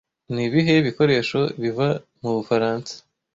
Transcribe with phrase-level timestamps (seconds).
[0.33, 1.87] Nibihe bikoresho biva
[2.21, 2.93] mu bufaransa